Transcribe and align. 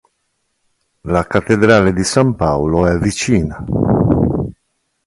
La 1.01 1.27
Cattedrale 1.27 1.93
di 1.93 2.03
San 2.03 2.35
Paolo 2.35 2.87
è 2.87 2.97
vicina. 2.97 3.63